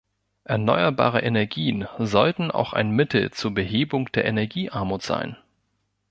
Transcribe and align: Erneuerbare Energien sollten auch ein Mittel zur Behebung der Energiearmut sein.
Erneuerbare 0.45 1.21
Energien 1.21 1.85
sollten 1.99 2.49
auch 2.49 2.73
ein 2.73 2.89
Mittel 2.89 3.29
zur 3.29 3.53
Behebung 3.53 4.11
der 4.13 4.25
Energiearmut 4.25 5.03
sein. 5.03 5.37